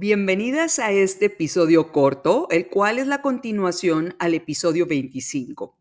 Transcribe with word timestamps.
Bienvenidas 0.00 0.78
a 0.78 0.92
este 0.92 1.24
episodio 1.24 1.90
corto, 1.90 2.46
el 2.50 2.68
cual 2.68 3.00
es 3.00 3.08
la 3.08 3.20
continuación 3.20 4.14
al 4.20 4.34
episodio 4.34 4.86
25. 4.86 5.76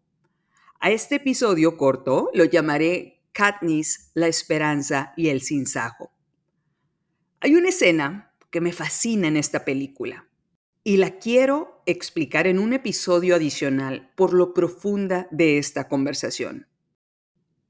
A 0.80 0.90
este 0.90 1.18
episodio 1.18 1.78
corto 1.78 2.32
lo 2.34 2.44
llamaré 2.44 3.22
Katniss, 3.32 4.10
la 4.16 4.28
esperanza 4.28 5.14
y 5.18 5.28
el 5.30 5.42
sinsajo. 5.42 6.10
Hay 7.42 7.54
una 7.54 7.70
escena 7.70 8.34
que 8.50 8.60
me 8.60 8.74
fascina 8.74 9.28
en 9.28 9.38
esta 9.38 9.64
película 9.64 10.28
y 10.84 10.98
la 10.98 11.20
quiero 11.20 11.84
explicar 11.86 12.48
en 12.48 12.58
un 12.58 12.74
episodio 12.74 13.36
adicional 13.36 14.12
por 14.16 14.34
lo 14.34 14.52
profunda 14.52 15.28
de 15.30 15.60
esta 15.60 15.88
conversación. 15.88 16.66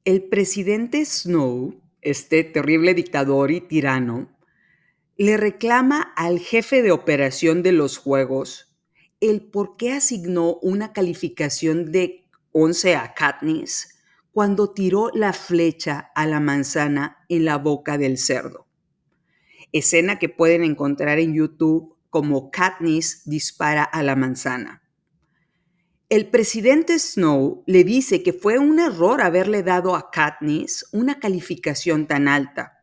El 0.05 0.23
presidente 0.23 1.03
Snow, 1.03 1.81
este 2.01 2.45
terrible 2.45 2.93
dictador 2.93 3.51
y 3.51 3.59
tirano, 3.59 4.36
le 5.17 5.35
reclama 5.35 6.13
al 6.15 6.37
jefe 6.37 6.83
de 6.83 6.91
operación 6.91 7.63
de 7.63 7.71
los 7.71 7.97
juegos 7.97 8.77
el 9.19 9.41
por 9.41 9.75
qué 9.75 9.93
asignó 9.93 10.59
una 10.61 10.93
calificación 10.93 11.91
de 11.91 12.27
11 12.51 12.95
a 12.95 13.15
Katniss 13.15 13.97
cuando 14.31 14.73
tiró 14.73 15.09
la 15.15 15.33
flecha 15.33 16.11
a 16.13 16.27
la 16.27 16.39
manzana 16.39 17.25
en 17.29 17.45
la 17.45 17.57
boca 17.57 17.97
del 17.97 18.19
cerdo. 18.19 18.67
Escena 19.71 20.19
que 20.19 20.29
pueden 20.29 20.63
encontrar 20.63 21.17
en 21.17 21.33
YouTube 21.33 21.95
como 22.11 22.51
Katniss 22.51 23.23
dispara 23.25 23.83
a 23.83 24.03
la 24.03 24.15
manzana. 24.15 24.83
El 26.09 26.27
presidente 26.27 26.99
Snow 26.99 27.63
le 27.65 27.83
dice 27.83 28.21
que 28.21 28.33
fue 28.33 28.59
un 28.59 28.79
error 28.79 29.21
haberle 29.21 29.63
dado 29.63 29.95
a 29.95 30.11
Katniss 30.11 30.85
una 30.91 31.19
calificación 31.19 32.05
tan 32.05 32.27
alta 32.27 32.76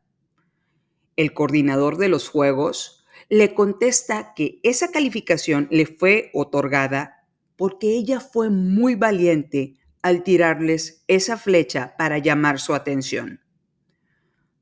el 1.16 1.32
coordinador 1.32 1.96
de 1.96 2.08
los 2.08 2.28
juegos, 2.28 3.04
le 3.28 3.54
contesta 3.54 4.32
que 4.34 4.60
esa 4.62 4.90
calificación 4.90 5.68
le 5.70 5.86
fue 5.86 6.30
otorgada 6.34 7.26
porque 7.56 7.94
ella 7.94 8.20
fue 8.20 8.50
muy 8.50 8.94
valiente 8.94 9.76
al 10.02 10.22
tirarles 10.22 11.04
esa 11.08 11.36
flecha 11.36 11.94
para 11.96 12.18
llamar 12.18 12.60
su 12.60 12.74
atención. 12.74 13.40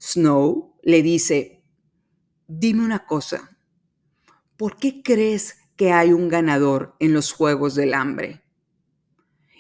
Snow 0.00 0.77
le 0.83 1.03
dice, 1.03 1.64
dime 2.47 2.84
una 2.84 3.06
cosa, 3.06 3.56
¿por 4.56 4.77
qué 4.77 5.03
crees 5.03 5.56
que 5.77 5.92
hay 5.92 6.12
un 6.12 6.28
ganador 6.28 6.97
en 7.00 7.12
los 7.12 7.33
Juegos 7.33 7.75
del 7.75 7.94
Hambre? 7.94 8.42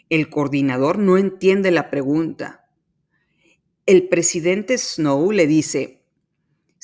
El 0.08 0.28
coordinador 0.28 0.98
no 0.98 1.16
entiende 1.16 1.70
la 1.70 1.90
pregunta. 1.90 2.68
El 3.86 4.08
presidente 4.08 4.76
Snow 4.78 5.32
le 5.32 5.46
dice, 5.46 6.01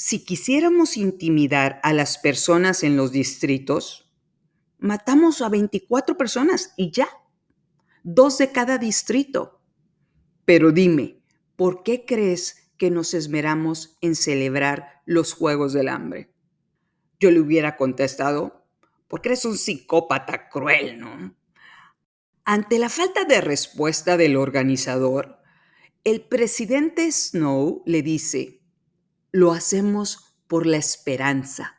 si 0.00 0.24
quisiéramos 0.24 0.96
intimidar 0.96 1.80
a 1.82 1.92
las 1.92 2.18
personas 2.18 2.84
en 2.84 2.96
los 2.96 3.10
distritos, 3.10 4.08
matamos 4.78 5.42
a 5.42 5.48
24 5.48 6.16
personas 6.16 6.72
y 6.76 6.92
ya, 6.92 7.08
dos 8.04 8.38
de 8.38 8.52
cada 8.52 8.78
distrito. 8.78 9.60
Pero 10.44 10.70
dime, 10.70 11.20
¿por 11.56 11.82
qué 11.82 12.04
crees 12.04 12.70
que 12.78 12.92
nos 12.92 13.12
esmeramos 13.12 13.98
en 14.00 14.14
celebrar 14.14 15.02
los 15.04 15.32
Juegos 15.32 15.72
del 15.72 15.88
Hambre? 15.88 16.32
Yo 17.18 17.32
le 17.32 17.40
hubiera 17.40 17.76
contestado, 17.76 18.68
porque 19.08 19.30
eres 19.30 19.44
un 19.46 19.58
psicópata 19.58 20.48
cruel, 20.48 21.00
¿no? 21.00 21.36
Ante 22.44 22.78
la 22.78 22.88
falta 22.88 23.24
de 23.24 23.40
respuesta 23.40 24.16
del 24.16 24.36
organizador, 24.36 25.40
el 26.04 26.20
presidente 26.20 27.10
Snow 27.10 27.82
le 27.84 28.02
dice, 28.02 28.57
lo 29.32 29.52
hacemos 29.52 30.36
por 30.46 30.66
la 30.66 30.78
esperanza. 30.78 31.76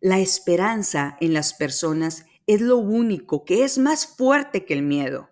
La 0.00 0.18
esperanza 0.18 1.16
en 1.20 1.32
las 1.32 1.54
personas 1.54 2.26
es 2.46 2.60
lo 2.60 2.76
único 2.76 3.44
que 3.44 3.64
es 3.64 3.78
más 3.78 4.06
fuerte 4.06 4.64
que 4.64 4.74
el 4.74 4.82
miedo. 4.82 5.30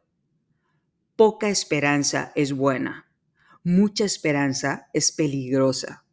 Poca 1.17 1.51
esperanza 1.51 2.33
es 2.35 2.53
buena, 2.53 3.11
mucha 3.63 4.05
esperanza 4.05 4.89
es 4.95 5.13
peligrosa. 5.13 6.05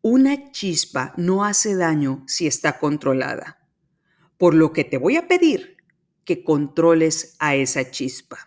Una 0.00 0.50
chispa 0.50 1.12
no 1.18 1.44
hace 1.44 1.76
daño 1.76 2.24
si 2.26 2.46
está 2.46 2.78
controlada, 2.78 3.68
por 4.38 4.54
lo 4.54 4.72
que 4.72 4.84
te 4.84 4.96
voy 4.96 5.16
a 5.16 5.28
pedir 5.28 5.76
que 6.24 6.42
controles 6.42 7.36
a 7.38 7.54
esa 7.54 7.90
chispa. 7.90 8.38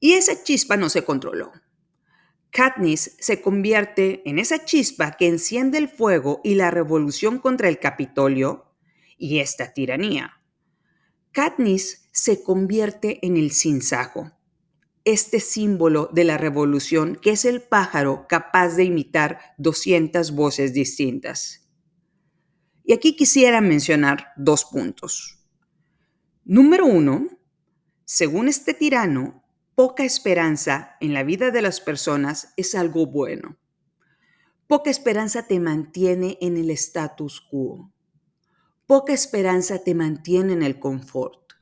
Y 0.00 0.14
esa 0.14 0.42
chispa 0.42 0.78
no 0.78 0.88
se 0.88 1.04
controló 1.04 1.52
Katniss 2.56 3.18
se 3.20 3.42
convierte 3.42 4.22
en 4.24 4.38
esa 4.38 4.64
chispa 4.64 5.12
que 5.18 5.28
enciende 5.28 5.76
el 5.76 5.90
fuego 5.90 6.40
y 6.42 6.54
la 6.54 6.70
revolución 6.70 7.38
contra 7.38 7.68
el 7.68 7.78
Capitolio 7.78 8.72
y 9.18 9.40
esta 9.40 9.74
tiranía. 9.74 10.40
Katniss 11.32 12.08
se 12.12 12.42
convierte 12.42 13.18
en 13.26 13.36
el 13.36 13.50
sinsajo, 13.50 14.32
este 15.04 15.38
símbolo 15.38 16.08
de 16.14 16.24
la 16.24 16.38
revolución 16.38 17.18
que 17.20 17.32
es 17.32 17.44
el 17.44 17.60
pájaro 17.60 18.24
capaz 18.26 18.70
de 18.70 18.84
imitar 18.84 19.38
200 19.58 20.30
voces 20.32 20.72
distintas. 20.72 21.68
Y 22.84 22.94
aquí 22.94 23.16
quisiera 23.16 23.60
mencionar 23.60 24.28
dos 24.34 24.64
puntos. 24.64 25.46
Número 26.46 26.86
uno, 26.86 27.28
según 28.06 28.48
este 28.48 28.72
tirano, 28.72 29.45
poca 29.76 30.04
esperanza 30.04 30.96
en 31.00 31.12
la 31.12 31.22
vida 31.22 31.50
de 31.50 31.60
las 31.60 31.82
personas 31.82 32.54
es 32.56 32.74
algo 32.74 33.04
bueno. 33.04 33.58
Poca 34.66 34.88
esperanza 34.88 35.46
te 35.46 35.60
mantiene 35.60 36.38
en 36.40 36.56
el 36.56 36.70
status 36.70 37.42
quo. 37.42 37.92
Poca 38.86 39.12
esperanza 39.12 39.84
te 39.84 39.94
mantiene 39.94 40.54
en 40.54 40.62
el 40.62 40.78
confort. 40.78 41.52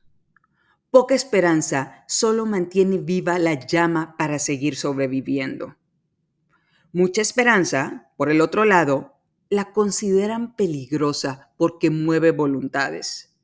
Poca 0.91 1.13
esperanza 1.13 2.05
solo 2.07 2.45
mantiene 2.45 2.99
viva 2.99 3.37
la 3.37 3.53
llama 3.55 4.15
para 4.17 4.39
seguir 4.39 4.77
sobreviviendo. 4.77 5.75
Mucha 6.93 7.21
esperanza, 7.21 8.13
por 8.15 8.29
el 8.29 8.39
otro 8.39 8.63
lado, 8.63 9.19
la 9.49 9.73
consideran 9.73 10.55
peligrosa 10.55 11.51
porque 11.57 11.89
mueve 11.89 12.31
voluntades, 12.31 13.35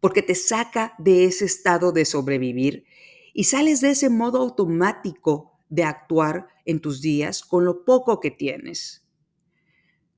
porque 0.00 0.22
te 0.22 0.34
saca 0.34 0.96
de 0.98 1.24
ese 1.24 1.44
estado 1.44 1.92
de 1.92 2.04
sobrevivir 2.04 2.84
y 3.32 3.44
sales 3.44 3.80
de 3.80 3.90
ese 3.90 4.10
modo 4.10 4.38
automático 4.38 5.58
de 5.68 5.84
actuar 5.84 6.48
en 6.64 6.80
tus 6.80 7.00
días 7.00 7.42
con 7.42 7.64
lo 7.64 7.84
poco 7.84 8.20
que 8.20 8.30
tienes. 8.30 9.06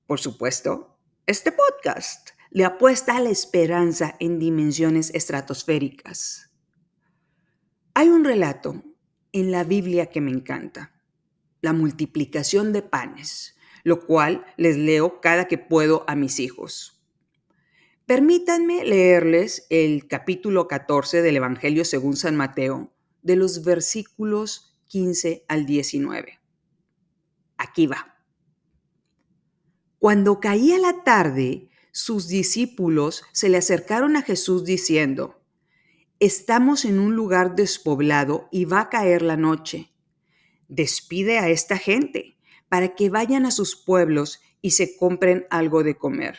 Por 0.06 0.20
supuesto, 0.20 0.98
este 1.26 1.52
podcast 1.52 2.30
le 2.50 2.64
apuesta 2.64 3.16
a 3.16 3.20
la 3.20 3.30
esperanza 3.30 4.16
en 4.20 4.38
dimensiones 4.38 5.10
estratosféricas. 5.14 6.50
Hay 7.94 8.08
un 8.08 8.24
relato 8.24 8.82
en 9.32 9.50
la 9.50 9.64
Biblia 9.64 10.06
que 10.06 10.20
me 10.20 10.30
encanta, 10.30 10.92
la 11.60 11.72
multiplicación 11.72 12.72
de 12.72 12.82
panes, 12.82 13.56
lo 13.82 14.06
cual 14.06 14.44
les 14.56 14.76
leo 14.76 15.20
cada 15.20 15.46
que 15.46 15.58
puedo 15.58 16.04
a 16.06 16.14
mis 16.14 16.40
hijos. 16.40 17.02
Permítanme 18.06 18.84
leerles 18.84 19.66
el 19.70 20.06
capítulo 20.06 20.68
14 20.68 21.22
del 21.22 21.36
Evangelio 21.36 21.84
según 21.84 22.16
San 22.16 22.36
Mateo, 22.36 22.93
de 23.24 23.34
los 23.34 23.64
versículos 23.64 24.78
15 24.86 25.44
al 25.48 25.66
19. 25.66 26.38
Aquí 27.56 27.88
va. 27.88 28.16
Cuando 29.98 30.38
caía 30.38 30.78
la 30.78 31.02
tarde, 31.02 31.70
sus 31.90 32.28
discípulos 32.28 33.22
se 33.32 33.48
le 33.48 33.56
acercaron 33.56 34.16
a 34.16 34.22
Jesús 34.22 34.64
diciendo, 34.64 35.40
Estamos 36.20 36.84
en 36.84 36.98
un 37.00 37.16
lugar 37.16 37.56
despoblado 37.56 38.48
y 38.52 38.66
va 38.66 38.82
a 38.82 38.88
caer 38.90 39.22
la 39.22 39.36
noche. 39.36 39.92
Despide 40.68 41.38
a 41.38 41.48
esta 41.48 41.78
gente 41.78 42.38
para 42.68 42.94
que 42.94 43.08
vayan 43.10 43.46
a 43.46 43.50
sus 43.50 43.74
pueblos 43.74 44.40
y 44.60 44.72
se 44.72 44.96
compren 44.96 45.46
algo 45.50 45.82
de 45.82 45.96
comer. 45.96 46.38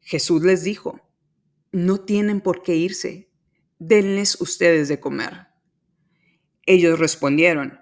Jesús 0.00 0.42
les 0.42 0.64
dijo, 0.64 1.00
No 1.70 2.00
tienen 2.00 2.40
por 2.40 2.62
qué 2.62 2.76
irse, 2.76 3.30
denles 3.78 4.40
ustedes 4.40 4.88
de 4.88 5.00
comer. 5.00 5.49
Ellos 6.70 7.00
respondieron, 7.00 7.80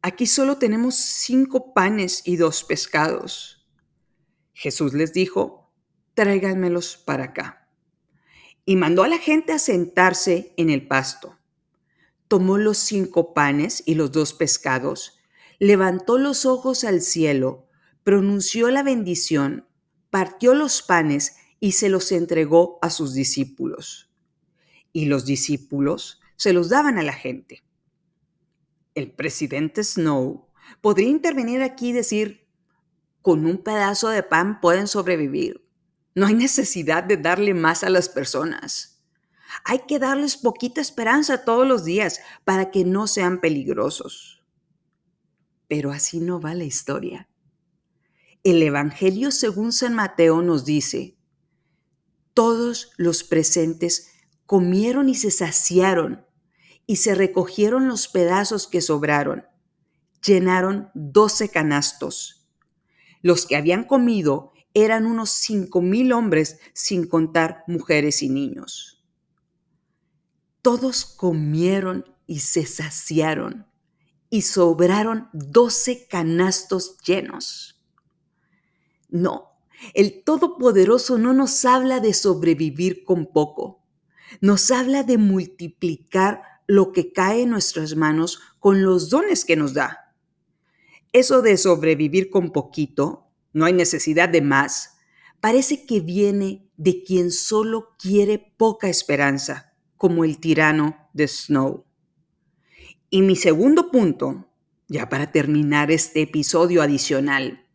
aquí 0.00 0.26
solo 0.26 0.56
tenemos 0.56 0.94
cinco 0.94 1.74
panes 1.74 2.22
y 2.24 2.36
dos 2.36 2.64
pescados. 2.64 3.68
Jesús 4.54 4.94
les 4.94 5.12
dijo, 5.12 5.70
tráiganmelos 6.14 6.96
para 6.96 7.24
acá. 7.24 7.68
Y 8.64 8.76
mandó 8.76 9.02
a 9.02 9.08
la 9.08 9.18
gente 9.18 9.52
a 9.52 9.58
sentarse 9.58 10.54
en 10.56 10.70
el 10.70 10.88
pasto. 10.88 11.36
Tomó 12.26 12.56
los 12.56 12.78
cinco 12.78 13.34
panes 13.34 13.82
y 13.84 13.96
los 13.96 14.12
dos 14.12 14.32
pescados, 14.32 15.18
levantó 15.58 16.16
los 16.16 16.46
ojos 16.46 16.84
al 16.84 17.02
cielo, 17.02 17.68
pronunció 18.02 18.70
la 18.70 18.82
bendición, 18.82 19.68
partió 20.08 20.54
los 20.54 20.80
panes 20.80 21.36
y 21.60 21.72
se 21.72 21.90
los 21.90 22.10
entregó 22.12 22.78
a 22.80 22.88
sus 22.88 23.12
discípulos. 23.12 24.10
Y 24.90 25.04
los 25.04 25.26
discípulos 25.26 26.22
se 26.36 26.54
los 26.54 26.70
daban 26.70 26.96
a 26.96 27.02
la 27.02 27.12
gente 27.12 27.62
el 28.94 29.10
presidente 29.12 29.82
Snow 29.84 30.46
podría 30.80 31.08
intervenir 31.08 31.62
aquí 31.62 31.90
y 31.90 31.92
decir, 31.92 32.48
con 33.20 33.46
un 33.46 33.58
pedazo 33.58 34.08
de 34.08 34.22
pan 34.22 34.60
pueden 34.60 34.88
sobrevivir. 34.88 35.64
No 36.14 36.26
hay 36.26 36.34
necesidad 36.34 37.04
de 37.04 37.16
darle 37.16 37.54
más 37.54 37.84
a 37.84 37.90
las 37.90 38.08
personas. 38.08 39.02
Hay 39.64 39.80
que 39.86 39.98
darles 39.98 40.36
poquita 40.36 40.80
esperanza 40.80 41.44
todos 41.44 41.66
los 41.66 41.84
días 41.84 42.20
para 42.44 42.70
que 42.70 42.84
no 42.84 43.06
sean 43.06 43.40
peligrosos. 43.40 44.42
Pero 45.68 45.90
así 45.90 46.20
no 46.20 46.40
va 46.40 46.54
la 46.54 46.64
historia. 46.64 47.28
El 48.42 48.62
Evangelio 48.62 49.30
según 49.30 49.72
San 49.72 49.94
Mateo 49.94 50.42
nos 50.42 50.64
dice, 50.64 51.16
todos 52.34 52.92
los 52.96 53.22
presentes 53.24 54.10
comieron 54.46 55.08
y 55.08 55.14
se 55.14 55.30
saciaron 55.30 56.26
y 56.92 56.96
se 56.96 57.14
recogieron 57.14 57.88
los 57.88 58.06
pedazos 58.06 58.66
que 58.66 58.82
sobraron. 58.82 59.46
Llenaron 60.22 60.90
doce 60.92 61.48
canastos. 61.48 62.46
Los 63.22 63.46
que 63.46 63.56
habían 63.56 63.84
comido 63.84 64.52
eran 64.74 65.06
unos 65.06 65.30
cinco 65.30 65.80
mil 65.80 66.12
hombres 66.12 66.58
sin 66.74 67.06
contar 67.06 67.64
mujeres 67.66 68.22
y 68.22 68.28
niños. 68.28 69.02
Todos 70.60 71.06
comieron 71.06 72.04
y 72.26 72.40
se 72.40 72.66
saciaron 72.66 73.66
y 74.28 74.42
sobraron 74.42 75.30
doce 75.32 76.06
canastos 76.06 76.98
llenos. 76.98 77.82
No, 79.08 79.52
el 79.94 80.24
Todopoderoso 80.24 81.16
no 81.16 81.32
nos 81.32 81.64
habla 81.64 82.00
de 82.00 82.12
sobrevivir 82.12 83.02
con 83.04 83.32
poco, 83.32 83.82
nos 84.42 84.70
habla 84.70 85.04
de 85.04 85.16
multiplicar 85.16 86.51
lo 86.66 86.92
que 86.92 87.12
cae 87.12 87.42
en 87.42 87.50
nuestras 87.50 87.96
manos 87.96 88.40
con 88.58 88.82
los 88.82 89.10
dones 89.10 89.44
que 89.44 89.56
nos 89.56 89.74
da. 89.74 90.14
Eso 91.12 91.42
de 91.42 91.56
sobrevivir 91.56 92.30
con 92.30 92.52
poquito, 92.52 93.30
no 93.52 93.64
hay 93.64 93.72
necesidad 93.72 94.28
de 94.28 94.40
más, 94.40 94.96
parece 95.40 95.84
que 95.84 96.00
viene 96.00 96.70
de 96.76 97.02
quien 97.02 97.30
solo 97.30 97.90
quiere 97.98 98.54
poca 98.56 98.88
esperanza, 98.88 99.74
como 99.96 100.24
el 100.24 100.38
tirano 100.38 101.10
de 101.12 101.28
Snow. 101.28 101.84
Y 103.10 103.22
mi 103.22 103.36
segundo 103.36 103.90
punto, 103.90 104.48
ya 104.88 105.08
para 105.08 105.32
terminar 105.32 105.90
este 105.90 106.22
episodio 106.22 106.80
adicional, 106.80 107.66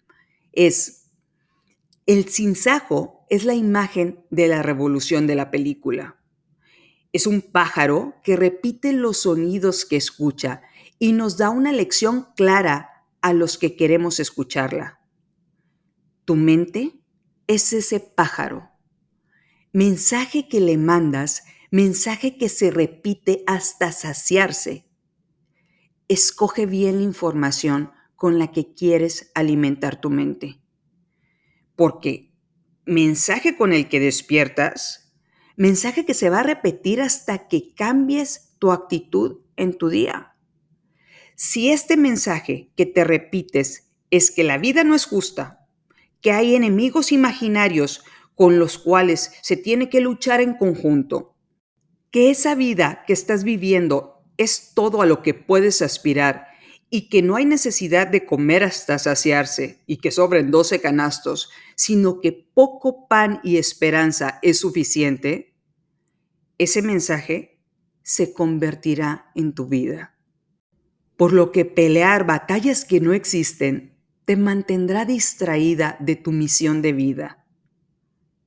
es 0.51 1.11
el 2.07 2.29
sinsajo 2.29 3.17
es 3.29 3.43
la 3.43 3.53
imagen 3.53 4.23
de 4.29 4.47
la 4.47 4.63
revolución 4.63 5.27
de 5.27 5.35
la 5.35 5.51
película. 5.51 6.16
Es 7.17 7.25
un 7.25 7.41
pájaro 7.41 8.13
que 8.23 8.35
repite 8.35 8.93
los 8.93 9.21
sonidos 9.21 9.85
que 9.85 9.95
escucha 9.95 10.61
y 10.99 11.13
nos 11.13 11.35
da 11.35 11.49
una 11.49 11.71
lección 11.71 12.27
clara 12.35 13.07
a 13.21 13.33
los 13.33 13.57
que 13.57 13.75
queremos 13.75 14.19
escucharla. 14.19 14.99
Tu 16.25 16.35
mente 16.35 17.01
es 17.47 17.73
ese 17.73 17.99
pájaro. 17.99 18.69
Mensaje 19.73 20.47
que 20.47 20.59
le 20.59 20.77
mandas, 20.77 21.45
mensaje 21.71 22.37
que 22.37 22.49
se 22.49 22.69
repite 22.69 23.43
hasta 23.47 23.91
saciarse. 23.91 24.85
Escoge 26.07 26.67
bien 26.67 26.97
la 26.97 27.03
información 27.03 27.93
con 28.15 28.37
la 28.37 28.51
que 28.51 28.75
quieres 28.75 29.31
alimentar 29.33 29.99
tu 29.99 30.11
mente. 30.11 30.61
Porque 31.75 32.31
mensaje 32.85 33.57
con 33.57 33.73
el 33.73 33.89
que 33.89 33.99
despiertas 33.99 35.06
mensaje 35.57 36.05
que 36.05 36.13
se 36.13 36.29
va 36.29 36.39
a 36.39 36.43
repetir 36.43 37.01
hasta 37.01 37.47
que 37.47 37.73
cambies 37.73 38.53
tu 38.59 38.71
actitud 38.71 39.39
en 39.57 39.77
tu 39.77 39.89
día. 39.89 40.35
Si 41.35 41.69
este 41.69 41.97
mensaje 41.97 42.71
que 42.77 42.85
te 42.85 43.03
repites 43.03 43.91
es 44.09 44.31
que 44.31 44.43
la 44.43 44.57
vida 44.57 44.83
no 44.83 44.95
es 44.95 45.05
justa, 45.05 45.67
que 46.21 46.31
hay 46.31 46.55
enemigos 46.55 47.11
imaginarios 47.11 48.03
con 48.35 48.59
los 48.59 48.77
cuales 48.77 49.33
se 49.41 49.57
tiene 49.57 49.89
que 49.89 49.99
luchar 49.99 50.41
en 50.41 50.53
conjunto, 50.53 51.35
que 52.11 52.29
esa 52.29 52.55
vida 52.55 53.03
que 53.05 53.13
estás 53.13 53.43
viviendo 53.43 54.23
es 54.37 54.73
todo 54.75 55.01
a 55.01 55.07
lo 55.07 55.23
que 55.23 55.33
puedes 55.33 55.81
aspirar 55.81 56.46
y 56.89 57.09
que 57.09 57.21
no 57.21 57.35
hay 57.35 57.45
necesidad 57.45 58.07
de 58.07 58.25
comer 58.25 58.63
hasta 58.63 58.97
saciarse 58.97 59.83
y 59.85 59.97
que 59.97 60.11
sobren 60.11 60.51
12 60.51 60.79
canastos, 60.79 61.49
sino 61.75 62.21
que 62.21 62.31
poco 62.31 63.07
pan 63.07 63.39
y 63.43 63.57
esperanza 63.57 64.39
es 64.41 64.59
suficiente, 64.59 65.55
ese 66.57 66.81
mensaje 66.81 67.59
se 68.03 68.33
convertirá 68.33 69.31
en 69.35 69.53
tu 69.53 69.67
vida. 69.67 70.17
Por 71.17 71.33
lo 71.33 71.51
que 71.51 71.65
pelear 71.65 72.25
batallas 72.25 72.85
que 72.85 73.01
no 73.01 73.13
existen 73.13 73.97
te 74.25 74.37
mantendrá 74.37 75.05
distraída 75.05 75.97
de 75.99 76.15
tu 76.15 76.31
misión 76.31 76.81
de 76.81 76.93
vida. 76.93 77.45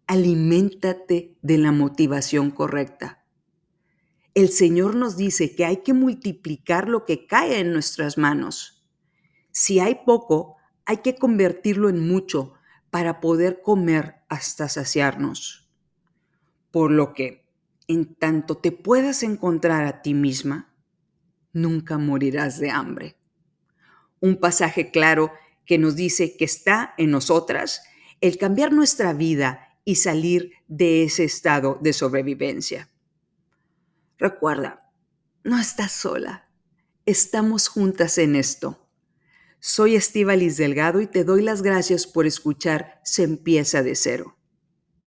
Aliméntate 0.07 1.37
de 1.43 1.59
la 1.59 1.73
motivación 1.73 2.51
correcta 2.51 3.20
el 4.35 4.51
Señor 4.51 4.95
nos 4.95 5.17
dice 5.17 5.55
que 5.55 5.65
hay 5.65 5.79
que 5.79 5.93
multiplicar 5.93 6.89
lo 6.89 7.05
que 7.05 7.27
cae 7.27 7.61
en 7.61 7.73
nuestras 7.73 8.17
manos. 8.17 8.85
Si 9.51 9.81
hay 9.81 10.01
poco, 10.07 10.57
hay 10.87 10.99
que 10.99 11.17
convertirlo 11.17 11.89
en 11.89 12.07
mucho 12.07 12.55
para 12.91 13.21
poder 13.21 13.63
comer 13.63 14.17
hasta 14.29 14.69
saciarnos. 14.69 15.69
Por 16.71 16.91
lo 16.91 17.15
que, 17.15 17.45
en 17.89 18.15
tanto 18.15 18.57
te 18.57 18.73
puedas 18.73 19.23
encontrar 19.23 19.85
a 19.87 20.03
ti 20.03 20.15
misma, 20.15 20.73
nunca 21.53 21.99
morirás 21.99 22.59
de 22.61 22.71
hambre. 22.71 23.17
Un 24.21 24.37
pasaje 24.37 24.91
claro 24.91 25.33
que 25.67 25.79
nos 25.79 25.97
dice 25.97 26.37
que 26.37 26.45
está 26.45 26.95
en 26.99 27.11
nosotras 27.11 27.83
el 28.21 28.39
cambiar 28.39 28.73
nuestra 28.73 29.13
vida 29.13 29.79
y 29.85 29.97
salir 29.97 30.53
de 30.69 31.05
ese 31.05 31.25
estado 31.25 31.79
de 31.81 31.93
sobrevivencia. 31.93 32.91
Recuerda, 34.21 34.93
no 35.45 35.59
estás 35.59 35.93
sola. 35.93 36.47
Estamos 37.07 37.69
juntas 37.69 38.19
en 38.19 38.37
esto. 38.37 38.87
Soy 39.61 39.97
Estíbalis 39.97 40.59
Delgado 40.59 41.01
y 41.01 41.07
te 41.07 41.25
doy 41.25 41.41
las 41.41 41.63
gracias 41.63 42.07
por 42.07 42.27
escuchar 42.27 43.01
Se 43.03 43.23
empieza 43.23 43.83
de 43.83 43.95
cero. 43.95 44.37